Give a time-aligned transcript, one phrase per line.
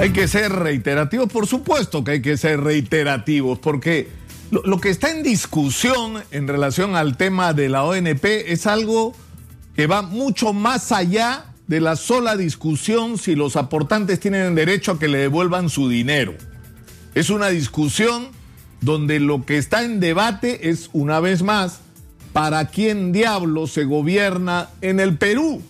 [0.00, 4.08] Hay que ser reiterativos, por supuesto que hay que ser reiterativos, porque
[4.52, 9.12] lo, que está en discusión en relación al tema de la ONP es algo
[9.74, 14.98] que va mucho más allá de la sola discusión si los aportantes tienen derecho a
[15.00, 16.34] que le devuelvan su dinero.
[17.16, 18.28] Es una discusión
[18.80, 21.80] donde lo que está en debate es, una vez más,
[22.32, 25.60] para quién diablo se gobierna en el Perú.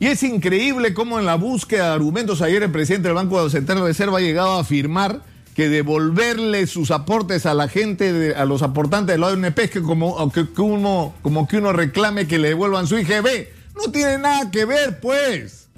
[0.00, 3.78] Y es increíble cómo en la búsqueda de argumentos ayer el presidente del Banco Central
[3.78, 5.22] de Reserva ha llegado a afirmar
[5.54, 10.30] que devolverle sus aportes a la gente, a los aportantes de la ONP, que como
[10.30, 13.48] que, uno, como que uno reclame que le devuelvan su IGB.
[13.74, 15.68] No tiene nada que ver, pues.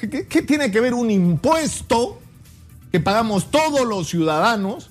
[0.00, 2.20] ¿Qué, ¿Qué tiene que ver un impuesto
[2.92, 4.90] que pagamos todos los ciudadanos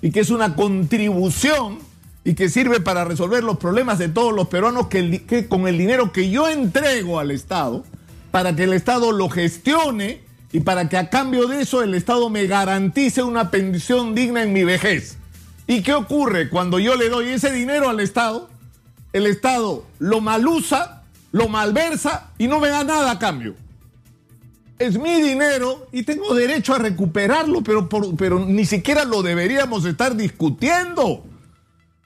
[0.00, 1.80] y que es una contribución
[2.24, 6.12] y que sirve para resolver los problemas de todos los peruanos que, con el dinero
[6.12, 7.84] que yo entrego al Estado,
[8.30, 10.20] para que el Estado lo gestione
[10.52, 14.52] y para que a cambio de eso el Estado me garantice una pensión digna en
[14.52, 15.16] mi vejez.
[15.66, 18.48] ¿Y qué ocurre cuando yo le doy ese dinero al Estado?
[19.12, 23.54] El Estado lo malusa, lo malversa y no me da nada a cambio.
[24.78, 30.16] Es mi dinero y tengo derecho a recuperarlo, pero, pero ni siquiera lo deberíamos estar
[30.16, 31.24] discutiendo.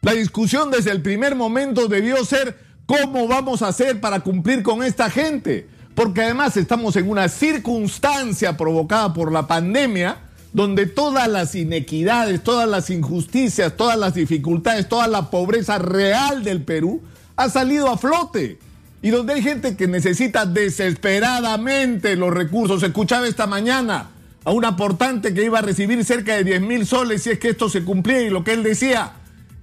[0.02, 4.82] La discusión desde el primer momento debió ser cómo vamos a hacer para cumplir con
[4.82, 5.68] esta gente.
[5.94, 10.18] Porque además estamos en una circunstancia provocada por la pandemia
[10.52, 16.62] donde todas las inequidades, todas las injusticias, todas las dificultades, toda la pobreza real del
[16.62, 17.02] Perú
[17.36, 18.58] ha salido a flote.
[19.02, 22.82] Y donde hay gente que necesita desesperadamente los recursos.
[22.82, 24.10] Escuchaba esta mañana
[24.44, 27.50] a un aportante que iba a recibir cerca de 10 mil soles si es que
[27.50, 29.12] esto se cumplía y lo que él decía,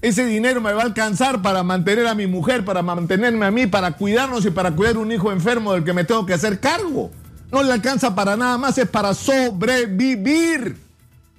[0.04, 3.68] ese dinero me va a alcanzar para mantener a mi mujer, para mantenerme a mí,
[3.68, 7.09] para cuidarnos y para cuidar un hijo enfermo del que me tengo que hacer cargo.
[7.50, 10.76] No le alcanza para nada más, es para sobrevivir.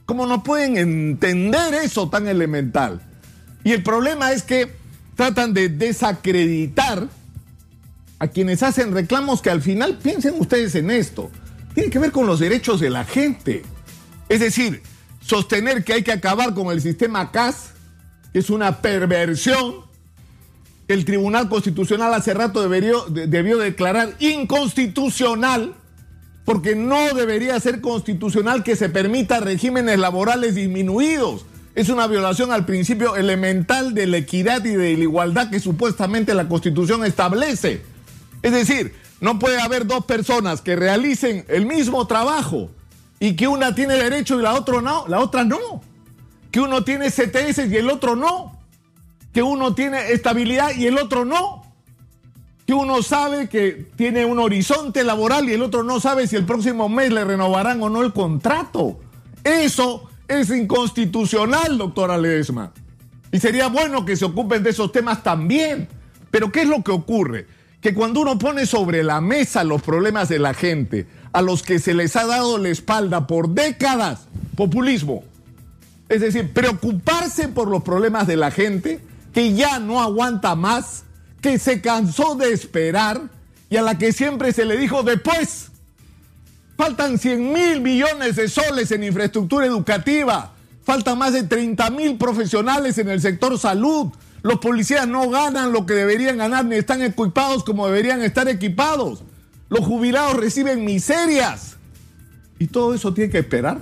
[0.07, 3.03] ¿Cómo no pueden entender eso tan elemental?
[3.65, 4.75] Y el problema es que
[5.15, 7.07] tratan de desacreditar
[8.19, 11.31] a quienes hacen reclamos que al final piensen ustedes en esto.
[11.75, 13.63] Tiene que ver con los derechos de la gente.
[14.31, 14.83] Es decir,
[15.20, 17.73] sostener que hay que acabar con el sistema CAS
[18.34, 19.77] es una perversión.
[20.89, 25.74] El Tribunal Constitucional hace rato debió, debió, declarar inconstitucional,
[26.45, 31.46] porque no debería ser constitucional que se permita regímenes laborales disminuidos.
[31.74, 36.34] Es una violación al principio elemental de la equidad y de la igualdad que supuestamente
[36.34, 37.80] la Constitución establece.
[38.42, 42.70] Es decir, no puede haber dos personas que realicen el mismo trabajo
[43.18, 45.94] y que una tiene derecho y la otra no, la otra no
[46.55, 48.57] que uno tiene CTS y el otro no,
[49.33, 51.65] que uno tiene estabilidad y el otro no,
[52.65, 56.45] que uno sabe que tiene un horizonte laboral y el otro no sabe si el
[56.45, 59.01] próximo mes le renovarán o no el contrato.
[59.43, 62.73] Eso es inconstitucional, doctora Ledesma.
[63.33, 65.89] Y sería bueno que se ocupen de esos temas también.
[66.31, 67.48] Pero ¿qué es lo que ocurre?
[67.81, 71.81] Que cuando uno pone sobre la mesa los problemas de la gente, a los que
[71.81, 75.25] se les ha dado la espalda por décadas, populismo,
[76.09, 79.01] es decir, preocuparse por los problemas de la gente
[79.33, 81.05] que ya no aguanta más,
[81.41, 83.23] que se cansó de esperar
[83.69, 85.70] y a la que siempre se le dijo después.
[86.77, 90.53] Faltan 100 mil millones de soles en infraestructura educativa.
[90.85, 94.09] Faltan más de 30 mil profesionales en el sector salud.
[94.43, 99.23] Los policías no ganan lo que deberían ganar ni están equipados como deberían estar equipados.
[99.69, 101.77] Los jubilados reciben miserias.
[102.59, 103.81] ¿Y todo eso tiene que esperar?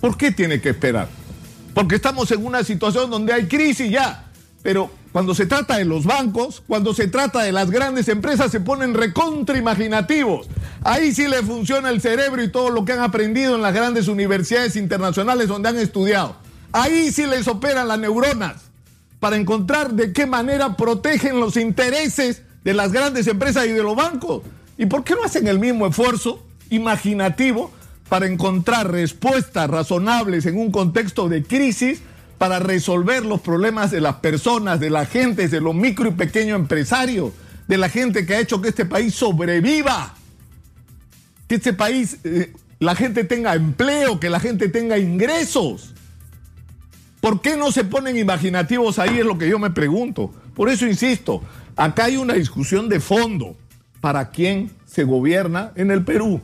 [0.00, 1.08] ¿Por qué tiene que esperar?
[1.76, 4.30] Porque estamos en una situación donde hay crisis ya.
[4.62, 8.60] Pero cuando se trata de los bancos, cuando se trata de las grandes empresas, se
[8.60, 10.46] ponen recontra imaginativos.
[10.82, 14.08] Ahí sí le funciona el cerebro y todo lo que han aprendido en las grandes
[14.08, 16.36] universidades internacionales donde han estudiado.
[16.72, 18.54] Ahí sí les operan las neuronas
[19.20, 23.94] para encontrar de qué manera protegen los intereses de las grandes empresas y de los
[23.94, 24.40] bancos.
[24.78, 27.70] ¿Y por qué no hacen el mismo esfuerzo imaginativo
[28.08, 32.02] para encontrar respuestas razonables en un contexto de crisis
[32.38, 36.58] para resolver los problemas de las personas, de la gente, de los micro y pequeños
[36.58, 37.32] empresarios,
[37.66, 40.14] de la gente que ha hecho que este país sobreviva,
[41.48, 45.94] que este país, eh, la gente tenga empleo, que la gente tenga ingresos.
[47.20, 49.18] ¿Por qué no se ponen imaginativos ahí?
[49.18, 50.32] Es lo que yo me pregunto.
[50.54, 51.42] Por eso insisto,
[51.74, 53.56] acá hay una discusión de fondo.
[54.00, 56.40] ¿Para quién se gobierna en el Perú?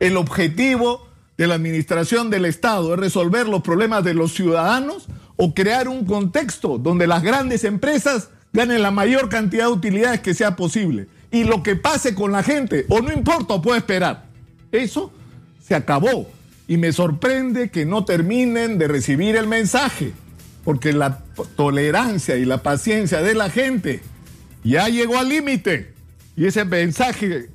[0.00, 5.06] El objetivo de la administración del Estado es resolver los problemas de los ciudadanos
[5.36, 10.34] o crear un contexto donde las grandes empresas ganen la mayor cantidad de utilidades que
[10.34, 11.08] sea posible.
[11.30, 14.26] Y lo que pase con la gente, o no importa, puede esperar.
[14.72, 15.12] Eso
[15.62, 16.28] se acabó.
[16.66, 20.12] Y me sorprende que no terminen de recibir el mensaje,
[20.64, 21.22] porque la
[21.56, 24.00] tolerancia y la paciencia de la gente
[24.64, 25.92] ya llegó al límite.
[26.36, 27.48] Y ese mensaje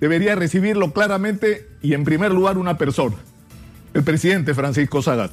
[0.00, 3.14] debería recibirlo claramente y en primer lugar una persona,
[3.94, 5.30] el presidente Francisco Zagat.